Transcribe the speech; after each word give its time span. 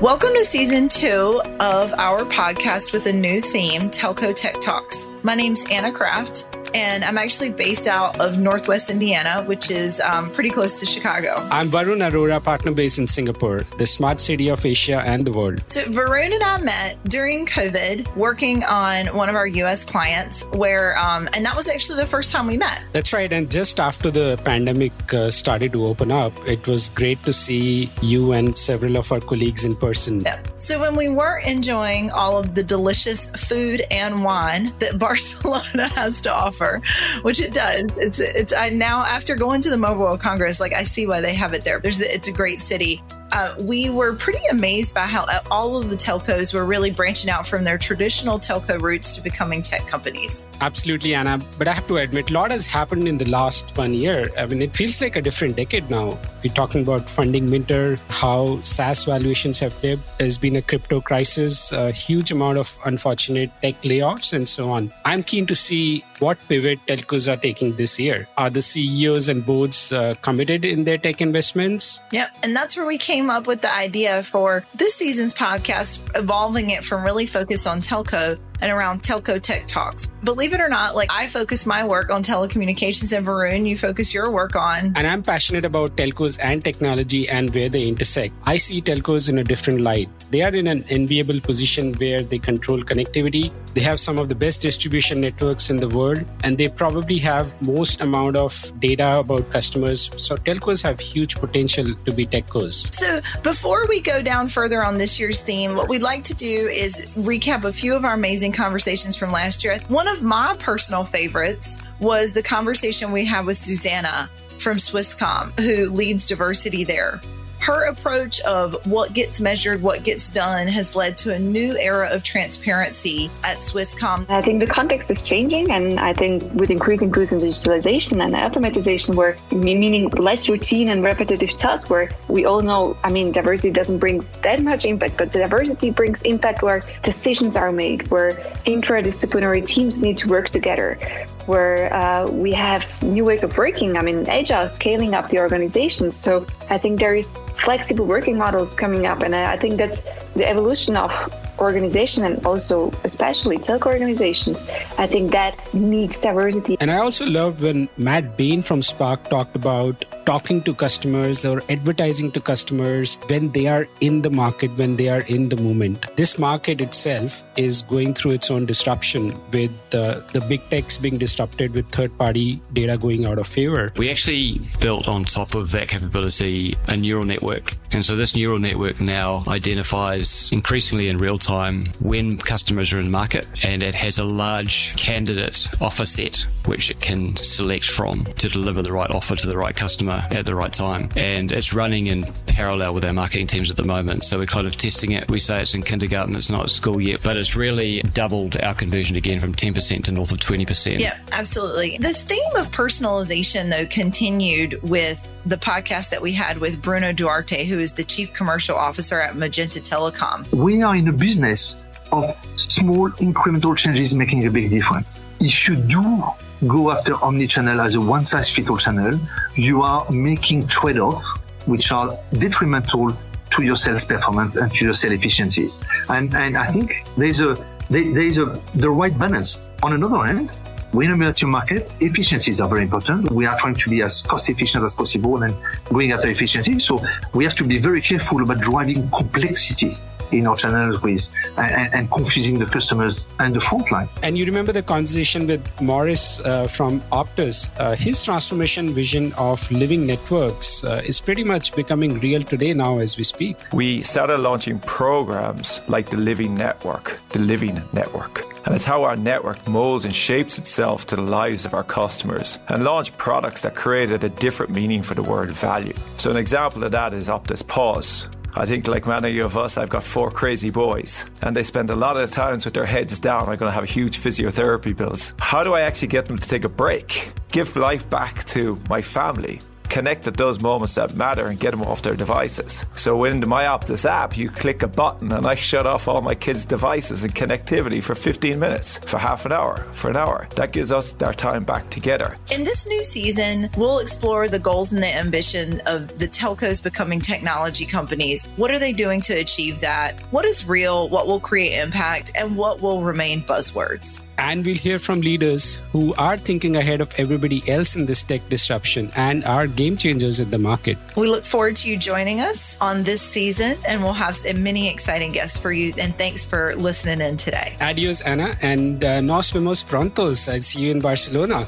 Welcome 0.00 0.30
to 0.32 0.46
season 0.46 0.88
two 0.88 1.42
of 1.60 1.92
our 1.98 2.24
podcast 2.24 2.94
with 2.94 3.04
a 3.04 3.12
new 3.12 3.42
theme, 3.42 3.90
Telco 3.90 4.34
Tech 4.34 4.58
Talks. 4.58 5.06
My 5.22 5.34
name's 5.34 5.62
Anna 5.70 5.92
Kraft, 5.92 6.48
and 6.74 7.04
I'm 7.04 7.18
actually 7.18 7.50
based 7.50 7.86
out 7.86 8.20
of 8.20 8.38
Northwest 8.38 8.90
Indiana, 8.90 9.44
which 9.44 9.70
is 9.70 10.00
um, 10.00 10.30
pretty 10.32 10.50
close 10.50 10.80
to 10.80 10.86
Chicago. 10.86 11.34
I'm 11.50 11.68
Varun 11.70 12.00
Arora, 12.08 12.42
partner 12.42 12.72
based 12.72 12.98
in 12.98 13.06
Singapore, 13.06 13.64
the 13.78 13.86
smart 13.86 14.20
city 14.20 14.50
of 14.50 14.64
Asia 14.64 15.02
and 15.04 15.26
the 15.26 15.32
world. 15.32 15.62
So, 15.66 15.82
Varun 15.84 16.34
and 16.34 16.42
I 16.42 16.60
met 16.60 16.98
during 17.04 17.46
COVID 17.46 18.14
working 18.16 18.64
on 18.64 19.06
one 19.08 19.28
of 19.28 19.34
our 19.34 19.46
US 19.46 19.84
clients, 19.84 20.44
where, 20.52 20.98
um, 20.98 21.28
and 21.34 21.44
that 21.44 21.56
was 21.56 21.68
actually 21.68 21.98
the 21.98 22.06
first 22.06 22.30
time 22.30 22.46
we 22.46 22.56
met. 22.56 22.82
That's 22.92 23.12
right. 23.12 23.32
And 23.32 23.50
just 23.50 23.80
after 23.80 24.10
the 24.10 24.38
pandemic 24.44 24.92
uh, 25.12 25.30
started 25.30 25.72
to 25.72 25.86
open 25.86 26.10
up, 26.10 26.32
it 26.46 26.66
was 26.66 26.90
great 26.90 27.22
to 27.24 27.32
see 27.32 27.90
you 28.02 28.32
and 28.32 28.56
several 28.56 28.96
of 28.96 29.10
our 29.12 29.20
colleagues 29.20 29.64
in 29.64 29.76
person. 29.76 30.20
Yeah. 30.20 30.40
So, 30.70 30.78
when 30.78 30.94
we 30.94 31.08
weren't 31.08 31.48
enjoying 31.48 32.12
all 32.12 32.38
of 32.38 32.54
the 32.54 32.62
delicious 32.62 33.28
food 33.30 33.82
and 33.90 34.22
wine 34.22 34.72
that 34.78 34.98
Barcelona 35.00 35.88
has 35.88 36.20
to 36.20 36.32
offer, 36.32 36.80
which 37.22 37.40
it 37.40 37.52
does. 37.52 37.86
It's 37.96 38.20
it's 38.20 38.52
I 38.52 38.68
now 38.68 39.00
after 39.00 39.34
going 39.34 39.62
to 39.62 39.70
the 39.70 39.76
Mobile 39.76 40.02
World 40.02 40.20
Congress, 40.20 40.60
like 40.60 40.72
I 40.72 40.84
see 40.84 41.08
why 41.08 41.22
they 41.22 41.34
have 41.34 41.54
it 41.54 41.64
there. 41.64 41.80
There's 41.80 42.00
it's 42.00 42.28
a 42.28 42.32
great 42.32 42.60
city 42.60 43.02
uh, 43.32 43.54
we 43.60 43.90
were 43.90 44.14
pretty 44.14 44.44
amazed 44.50 44.94
by 44.94 45.02
how 45.02 45.26
all 45.50 45.76
of 45.76 45.90
the 45.90 45.96
telcos 45.96 46.52
were 46.52 46.64
really 46.64 46.90
branching 46.90 47.30
out 47.30 47.46
from 47.46 47.64
their 47.64 47.78
traditional 47.78 48.38
telco 48.38 48.80
roots 48.80 49.16
to 49.16 49.22
becoming 49.22 49.62
tech 49.62 49.86
companies. 49.86 50.48
Absolutely, 50.60 51.14
Anna. 51.14 51.44
But 51.58 51.68
I 51.68 51.72
have 51.72 51.86
to 51.88 51.98
admit, 51.98 52.30
a 52.30 52.32
lot 52.32 52.50
has 52.50 52.66
happened 52.66 53.06
in 53.06 53.18
the 53.18 53.24
last 53.24 53.76
one 53.76 53.94
year. 53.94 54.28
I 54.38 54.46
mean, 54.46 54.62
it 54.62 54.74
feels 54.74 55.00
like 55.00 55.16
a 55.16 55.22
different 55.22 55.56
decade 55.56 55.90
now. 55.90 56.18
We're 56.42 56.54
talking 56.54 56.82
about 56.82 57.08
funding 57.08 57.50
winter, 57.50 57.98
how 58.08 58.60
SaaS 58.62 59.04
valuations 59.04 59.58
have 59.60 59.78
dipped. 59.80 60.02
There's 60.18 60.38
been 60.38 60.56
a 60.56 60.62
crypto 60.62 61.00
crisis, 61.00 61.72
a 61.72 61.92
huge 61.92 62.32
amount 62.32 62.58
of 62.58 62.78
unfortunate 62.84 63.50
tech 63.62 63.82
layoffs, 63.82 64.32
and 64.32 64.48
so 64.48 64.70
on. 64.70 64.92
I'm 65.04 65.22
keen 65.22 65.46
to 65.46 65.54
see 65.54 66.04
what 66.18 66.38
pivot 66.48 66.78
telcos 66.86 67.32
are 67.32 67.36
taking 67.36 67.76
this 67.76 67.98
year. 67.98 68.28
Are 68.36 68.50
the 68.50 68.62
CEOs 68.62 69.28
and 69.28 69.44
boards 69.44 69.92
uh, 69.92 70.14
committed 70.22 70.64
in 70.64 70.84
their 70.84 70.98
tech 70.98 71.20
investments? 71.20 72.00
Yeah, 72.12 72.28
and 72.42 72.54
that's 72.54 72.76
where 72.76 72.86
we 72.86 72.98
came 72.98 73.19
up 73.28 73.46
with 73.46 73.60
the 73.60 73.74
idea 73.74 74.22
for 74.22 74.64
this 74.74 74.94
season's 74.94 75.34
podcast, 75.34 76.00
evolving 76.16 76.70
it 76.70 76.84
from 76.84 77.04
really 77.04 77.26
focused 77.26 77.66
on 77.66 77.80
telco 77.80 78.38
and 78.60 78.70
around 78.70 79.02
telco 79.02 79.40
tech 79.40 79.66
talks. 79.66 80.08
Believe 80.24 80.52
it 80.52 80.60
or 80.60 80.68
not, 80.68 80.94
like 80.94 81.10
I 81.12 81.26
focus 81.26 81.66
my 81.66 81.86
work 81.86 82.10
on 82.10 82.22
telecommunications 82.22 83.16
and 83.16 83.26
Varun, 83.26 83.68
you 83.68 83.76
focus 83.76 84.12
your 84.12 84.30
work 84.30 84.54
on. 84.56 84.92
And 84.96 85.06
I'm 85.06 85.22
passionate 85.22 85.64
about 85.64 85.96
telcos 85.96 86.38
and 86.42 86.62
technology 86.62 87.28
and 87.28 87.54
where 87.54 87.68
they 87.68 87.86
intersect. 87.86 88.34
I 88.44 88.56
see 88.56 88.82
telcos 88.82 89.28
in 89.28 89.38
a 89.38 89.44
different 89.44 89.80
light. 89.80 90.08
They 90.30 90.42
are 90.42 90.54
in 90.54 90.66
an 90.66 90.84
enviable 90.90 91.40
position 91.40 91.94
where 91.94 92.22
they 92.22 92.38
control 92.38 92.80
connectivity. 92.82 93.50
They 93.74 93.80
have 93.80 93.98
some 93.98 94.18
of 94.18 94.28
the 94.28 94.34
best 94.34 94.62
distribution 94.62 95.20
networks 95.20 95.70
in 95.70 95.78
the 95.78 95.88
world, 95.88 96.24
and 96.44 96.58
they 96.58 96.68
probably 96.68 97.18
have 97.18 97.60
most 97.62 98.00
amount 98.00 98.36
of 98.36 98.72
data 98.80 99.18
about 99.18 99.50
customers. 99.50 100.10
So 100.16 100.36
telcos 100.36 100.82
have 100.82 101.00
huge 101.00 101.36
potential 101.36 101.94
to 102.04 102.12
be 102.12 102.26
techcos. 102.26 102.92
So 102.94 103.20
before 103.42 103.86
we 103.86 104.00
go 104.00 104.22
down 104.22 104.48
further 104.48 104.84
on 104.84 104.98
this 104.98 105.18
year's 105.18 105.40
theme, 105.40 105.74
what 105.74 105.88
we'd 105.88 106.02
like 106.02 106.24
to 106.24 106.34
do 106.34 106.46
is 106.46 107.06
recap 107.16 107.64
a 107.64 107.72
few 107.72 107.94
of 107.94 108.04
our 108.04 108.14
amazing 108.14 108.49
conversations 108.52 109.16
from 109.16 109.32
last 109.32 109.64
year. 109.64 109.78
One 109.88 110.08
of 110.08 110.22
my 110.22 110.56
personal 110.58 111.04
favorites 111.04 111.78
was 112.00 112.32
the 112.32 112.42
conversation 112.42 113.12
we 113.12 113.24
had 113.24 113.46
with 113.46 113.56
Susanna 113.56 114.30
from 114.58 114.76
Swisscom, 114.76 115.58
who 115.58 115.88
leads 115.90 116.26
diversity 116.26 116.84
there 116.84 117.20
her 117.60 117.88
approach 117.88 118.40
of 118.40 118.74
what 118.86 119.12
gets 119.12 119.40
measured, 119.40 119.82
what 119.82 120.02
gets 120.02 120.30
done 120.30 120.66
has 120.66 120.96
led 120.96 121.16
to 121.18 121.34
a 121.34 121.38
new 121.38 121.76
era 121.78 122.08
of 122.10 122.22
transparency 122.22 123.30
at 123.44 123.58
Swisscom. 123.58 124.28
I 124.30 124.40
think 124.40 124.60
the 124.60 124.66
context 124.66 125.10
is 125.10 125.22
changing, 125.22 125.70
and 125.70 126.00
I 126.00 126.14
think 126.14 126.42
with 126.54 126.70
increasing 126.70 127.10
boost 127.10 127.32
in 127.32 127.38
digitalization 127.38 128.24
and 128.24 128.34
automatization, 128.34 129.14
where 129.14 129.36
meaning 129.52 130.08
less 130.10 130.48
routine 130.48 130.88
and 130.88 131.04
repetitive 131.04 131.50
tasks, 131.50 131.90
where 131.90 132.10
we 132.28 132.46
all 132.46 132.60
know, 132.60 132.96
I 133.04 133.10
mean, 133.10 133.30
diversity 133.30 133.70
doesn't 133.70 133.98
bring 133.98 134.26
that 134.42 134.62
much 134.62 134.86
impact, 134.86 135.18
but 135.18 135.32
diversity 135.32 135.90
brings 135.90 136.22
impact 136.22 136.62
where 136.62 136.80
decisions 137.02 137.56
are 137.56 137.72
made, 137.72 138.08
where 138.08 138.32
interdisciplinary 138.64 139.66
teams 139.66 140.00
need 140.00 140.16
to 140.18 140.28
work 140.28 140.48
together, 140.48 140.98
where 141.44 141.92
uh, 141.92 142.30
we 142.30 142.52
have 142.52 142.86
new 143.02 143.24
ways 143.24 143.44
of 143.44 143.56
working. 143.58 143.96
I 143.96 144.02
mean, 144.02 144.26
agile 144.28 144.66
scaling 144.66 145.14
up 145.14 145.28
the 145.28 145.38
organization. 145.38 146.10
So 146.10 146.46
I 146.70 146.78
think 146.78 147.00
there 147.00 147.14
is 147.14 147.38
flexible 147.56 148.06
working 148.06 148.36
models 148.36 148.74
coming 148.74 149.06
up. 149.06 149.22
And 149.22 149.34
I 149.34 149.56
think 149.56 149.76
that's 149.76 150.02
the 150.34 150.48
evolution 150.48 150.96
of 150.96 151.10
organization 151.58 152.24
and 152.24 152.44
also 152.46 152.90
especially 153.04 153.58
telco 153.58 153.86
organizations. 153.86 154.64
I 154.96 155.06
think 155.06 155.32
that 155.32 155.58
needs 155.74 156.20
diversity. 156.20 156.76
And 156.80 156.90
I 156.90 156.96
also 156.96 157.26
love 157.26 157.62
when 157.62 157.88
Matt 157.96 158.36
Bain 158.36 158.62
from 158.62 158.82
Spark 158.82 159.28
talked 159.28 159.54
about 159.54 160.04
talking 160.30 160.62
to 160.62 160.72
customers 160.72 161.44
or 161.44 161.60
advertising 161.68 162.30
to 162.30 162.40
customers 162.40 163.18
when 163.26 163.50
they 163.50 163.66
are 163.66 163.88
in 164.00 164.22
the 164.22 164.30
market, 164.30 164.70
when 164.78 164.94
they 164.94 165.08
are 165.08 165.22
in 165.22 165.48
the 165.48 165.56
moment. 165.56 166.06
This 166.14 166.38
market 166.38 166.80
itself 166.80 167.42
is 167.56 167.82
going 167.82 168.14
through 168.14 168.32
its 168.38 168.48
own 168.48 168.64
disruption 168.64 169.34
with 169.50 169.72
the, 169.90 170.24
the 170.32 170.40
big 170.42 170.60
techs 170.70 170.96
being 170.98 171.18
disrupted 171.18 171.74
with 171.74 171.90
third 171.90 172.16
party 172.16 172.62
data 172.72 172.96
going 172.96 173.26
out 173.26 173.40
of 173.40 173.48
favor. 173.48 173.92
We 173.96 174.08
actually 174.08 174.60
built 174.78 175.08
on 175.08 175.24
top 175.24 175.56
of 175.56 175.72
that 175.72 175.88
capability 175.88 176.76
a 176.86 176.96
neural 176.96 177.24
network. 177.24 177.76
And 177.90 178.04
so 178.04 178.14
this 178.14 178.36
neural 178.36 178.60
network 178.60 179.00
now 179.00 179.42
identifies 179.48 180.52
increasingly 180.52 181.08
in 181.08 181.18
real 181.18 181.38
time 181.38 181.86
when 181.98 182.38
customers 182.38 182.92
are 182.92 183.00
in 183.00 183.06
the 183.06 183.10
market 183.10 183.48
and 183.64 183.82
it 183.82 183.96
has 183.96 184.18
a 184.18 184.24
large 184.24 184.94
candidate 184.96 185.68
offer 185.80 186.06
set 186.06 186.46
which 186.66 186.88
it 186.88 187.00
can 187.00 187.34
select 187.34 187.84
from 187.84 188.24
to 188.36 188.48
deliver 188.48 188.80
the 188.80 188.92
right 188.92 189.10
offer 189.10 189.34
to 189.34 189.48
the 189.48 189.58
right 189.58 189.74
customer 189.74 190.19
Uh, 190.20 190.34
at 190.34 190.46
the 190.46 190.54
right 190.54 190.72
time. 190.72 191.08
And 191.16 191.50
it's 191.50 191.72
running 191.72 192.06
in 192.06 192.24
parallel 192.46 192.94
with 192.94 193.04
our 193.04 193.12
marketing 193.12 193.46
teams 193.46 193.70
at 193.70 193.76
the 193.76 193.84
moment. 193.84 194.24
So 194.24 194.38
we're 194.38 194.46
kind 194.46 194.66
of 194.66 194.76
testing 194.76 195.12
it. 195.12 195.30
We 195.30 195.40
say 195.40 195.62
it's 195.62 195.74
in 195.74 195.82
kindergarten, 195.82 196.36
it's 196.36 196.50
not 196.50 196.64
at 196.64 196.70
school 196.70 197.00
yet, 197.00 197.22
but 197.22 197.36
it's 197.36 197.56
really 197.56 198.00
doubled 198.00 198.60
our 198.60 198.74
conversion 198.74 199.16
again 199.16 199.40
from 199.40 199.54
10% 199.54 200.04
to 200.04 200.12
north 200.12 200.32
of 200.32 200.38
20%. 200.38 200.98
Yeah, 200.98 201.18
absolutely. 201.32 201.96
This 201.98 202.22
theme 202.22 202.56
of 202.56 202.70
personalization, 202.70 203.70
though, 203.70 203.86
continued 203.86 204.82
with 204.82 205.34
the 205.46 205.56
podcast 205.56 206.10
that 206.10 206.20
we 206.20 206.32
had 206.32 206.58
with 206.58 206.82
Bruno 206.82 207.12
Duarte, 207.12 207.64
who 207.64 207.78
is 207.78 207.92
the 207.92 208.04
Chief 208.04 208.32
Commercial 208.32 208.76
Officer 208.76 209.20
at 209.20 209.36
Magenta 209.36 209.80
Telekom. 209.80 210.50
We 210.52 210.82
are 210.82 210.96
in 210.96 211.08
a 211.08 211.12
business 211.12 211.76
of 212.12 212.24
small 212.56 213.10
incremental 213.12 213.76
changes 213.76 214.14
making 214.14 214.46
a 214.46 214.50
big 214.50 214.70
difference. 214.70 215.24
If 215.40 215.68
you 215.68 215.76
do 215.76 216.24
go 216.66 216.90
after 216.90 217.14
omnichannel 217.14 217.84
as 217.84 217.94
a 217.94 218.00
one 218.00 218.26
size 218.26 218.50
fits 218.50 218.68
all 218.68 218.76
channel, 218.76 219.18
you 219.54 219.82
are 219.82 220.10
making 220.10 220.66
trade 220.66 220.98
offs 220.98 221.26
which 221.66 221.92
are 221.92 222.16
detrimental 222.32 223.16
to 223.56 223.62
your 223.62 223.76
sales 223.76 224.04
performance 224.04 224.56
and 224.56 224.72
to 224.74 224.84
your 224.84 224.94
sales 224.94 225.14
efficiencies. 225.14 225.82
And, 226.08 226.34
and 226.34 226.56
I 226.56 226.70
think 226.72 227.04
there's 227.16 227.40
a, 227.40 227.54
there 227.88 228.22
is 228.22 228.38
a, 228.38 228.60
the 228.74 228.90
right 228.90 229.16
balance. 229.18 229.60
On 229.82 229.92
another 229.92 230.24
hand, 230.24 230.56
we 230.92 231.06
at 231.06 231.40
your 231.40 231.50
market, 231.50 231.96
efficiencies 232.00 232.60
are 232.60 232.68
very 232.68 232.82
important. 232.82 233.30
We 233.30 233.46
are 233.46 233.56
trying 233.58 233.76
to 233.76 233.90
be 233.90 234.02
as 234.02 234.22
cost 234.22 234.50
efficient 234.50 234.84
as 234.84 234.92
possible 234.92 235.42
and 235.42 235.54
going 235.88 236.10
after 236.10 236.28
efficiency. 236.28 236.80
So 236.80 237.00
we 237.32 237.44
have 237.44 237.54
to 237.56 237.64
be 237.64 237.78
very 237.78 238.00
careful 238.00 238.42
about 238.42 238.58
driving 238.60 239.08
complexity 239.10 239.96
in 240.32 240.46
our 240.46 240.56
channels 240.56 241.00
with 241.02 241.32
and, 241.56 241.94
and, 241.94 242.10
confusing 242.10 242.58
the 242.58 242.66
customers 242.66 243.32
and 243.38 243.54
the 243.54 243.60
front 243.60 243.90
line. 243.92 244.08
And 244.22 244.36
you 244.36 244.44
remember 244.44 244.72
the 244.72 244.82
conversation 244.82 245.46
with 245.46 245.62
Morris 245.80 246.40
uh, 246.40 246.66
from 246.66 247.00
Optus. 247.12 247.70
Uh, 247.78 247.94
his 247.94 248.24
transformation 248.24 248.92
vision 248.92 249.32
of 249.34 249.70
living 249.70 250.06
networks 250.06 250.84
uh, 250.84 251.02
is 251.04 251.20
pretty 251.20 251.44
much 251.44 251.74
becoming 251.74 252.18
real 252.20 252.42
today 252.42 252.72
now 252.74 252.98
as 252.98 253.16
we 253.16 253.24
speak. 253.24 253.56
We 253.72 254.02
started 254.02 254.38
launching 254.38 254.78
programs 254.80 255.82
like 255.88 256.10
the 256.10 256.16
Living 256.16 256.54
Network, 256.54 257.20
the 257.32 257.38
Living 257.38 257.82
Network. 257.92 258.44
And 258.66 258.74
it's 258.74 258.84
how 258.84 259.04
our 259.04 259.16
network 259.16 259.66
molds 259.66 260.04
and 260.04 260.14
shapes 260.14 260.58
itself 260.58 261.06
to 261.06 261.16
the 261.16 261.22
lives 261.22 261.64
of 261.64 261.74
our 261.74 261.84
customers 261.84 262.58
and 262.68 262.84
launch 262.84 263.16
products 263.16 263.62
that 263.62 263.74
created 263.74 264.22
a 264.22 264.28
different 264.28 264.72
meaning 264.72 265.02
for 265.02 265.14
the 265.14 265.22
word 265.22 265.50
value. 265.50 265.94
So, 266.18 266.30
an 266.30 266.36
example 266.36 266.84
of 266.84 266.92
that 266.92 267.14
is 267.14 267.28
Optus 267.28 267.66
Pause 267.66 268.28
I 268.54 268.66
think, 268.66 268.88
like 268.88 269.06
many 269.06 269.38
of 269.38 269.56
us, 269.56 269.78
I've 269.78 269.90
got 269.90 270.02
four 270.02 270.30
crazy 270.30 270.70
boys, 270.70 271.24
and 271.42 271.56
they 271.56 271.62
spend 271.62 271.90
a 271.90 271.96
lot 271.96 272.16
of 272.16 272.30
times 272.30 272.64
with 272.64 272.74
their 272.74 272.86
heads 272.86 273.18
down. 273.18 273.42
I'm 273.42 273.56
going 273.56 273.70
to 273.70 273.70
have 273.70 273.84
huge 273.84 274.18
physiotherapy 274.18 274.96
bills. 274.96 275.34
How 275.38 275.62
do 275.62 275.74
I 275.74 275.82
actually 275.82 276.08
get 276.08 276.26
them 276.26 276.38
to 276.38 276.48
take 276.48 276.64
a 276.64 276.68
break, 276.68 277.32
give 277.50 277.76
life 277.76 278.08
back 278.10 278.44
to 278.46 278.78
my 278.88 279.02
family? 279.02 279.60
Connect 279.90 280.26
at 280.26 280.36
those 280.36 280.60
moments 280.60 280.94
that 280.94 281.14
matter 281.14 281.48
and 281.48 281.58
get 281.58 281.72
them 281.72 281.82
off 281.82 282.02
their 282.02 282.14
devices. 282.14 282.86
So 282.94 283.24
in 283.24 283.40
the 283.40 283.46
My 283.46 283.64
Optus 283.64 284.08
app, 284.08 284.36
you 284.36 284.48
click 284.48 284.82
a 284.82 284.88
button 284.88 285.32
and 285.32 285.46
I 285.46 285.54
shut 285.54 285.86
off 285.86 286.08
all 286.08 286.20
my 286.20 286.34
kids' 286.34 286.64
devices 286.64 287.24
and 287.24 287.34
connectivity 287.34 288.02
for 288.02 288.14
15 288.14 288.58
minutes, 288.58 288.98
for 288.98 289.18
half 289.18 289.44
an 289.44 289.52
hour, 289.52 289.84
for 289.92 290.08
an 290.08 290.16
hour. 290.16 290.48
That 290.54 290.72
gives 290.72 290.92
us 290.92 291.20
our 291.22 291.34
time 291.34 291.64
back 291.64 291.90
together. 291.90 292.38
In 292.50 292.64
this 292.64 292.86
new 292.86 293.02
season, 293.02 293.68
we'll 293.76 293.98
explore 293.98 294.48
the 294.48 294.58
goals 294.58 294.92
and 294.92 295.02
the 295.02 295.14
ambition 295.14 295.82
of 295.86 296.06
the 296.18 296.26
telcos 296.26 296.82
becoming 296.82 297.20
technology 297.20 297.84
companies. 297.84 298.46
What 298.56 298.70
are 298.70 298.78
they 298.78 298.92
doing 298.92 299.20
to 299.22 299.34
achieve 299.34 299.80
that? 299.80 300.20
What 300.30 300.44
is 300.44 300.66
real? 300.66 301.08
What 301.08 301.26
will 301.26 301.40
create 301.40 301.78
impact? 301.82 302.30
And 302.36 302.56
what 302.56 302.80
will 302.80 303.02
remain 303.02 303.42
buzzwords? 303.42 304.22
And 304.38 304.64
we'll 304.64 304.76
hear 304.76 304.98
from 304.98 305.20
leaders 305.20 305.82
who 305.92 306.14
are 306.14 306.38
thinking 306.38 306.76
ahead 306.76 307.02
of 307.02 307.12
everybody 307.18 307.62
else 307.68 307.94
in 307.94 308.06
this 308.06 308.22
tech 308.22 308.48
disruption 308.48 309.10
and 309.14 309.44
are 309.44 309.66
game 309.80 309.96
changers 309.96 310.40
in 310.40 310.50
the 310.50 310.58
market. 310.58 310.96
We 311.16 311.26
look 311.28 311.46
forward 311.46 311.76
to 311.80 311.88
you 311.88 311.96
joining 311.96 312.40
us 312.40 312.76
on 312.80 313.04
this 313.04 313.22
season, 313.22 313.78
and 313.88 314.02
we'll 314.02 314.20
have 314.26 314.36
many 314.54 314.88
exciting 314.88 315.32
guests 315.32 315.58
for 315.58 315.72
you. 315.72 315.94
And 315.98 316.14
thanks 316.22 316.44
for 316.44 316.74
listening 316.76 317.20
in 317.26 317.36
today. 317.36 317.76
Adios, 317.80 318.20
Anna, 318.20 318.56
and 318.60 319.02
uh, 319.02 319.20
nos 319.20 319.50
vemos 319.52 319.82
prontos. 319.82 320.52
I'll 320.52 320.62
see 320.62 320.80
you 320.80 320.90
in 320.90 321.00
Barcelona. 321.00 321.66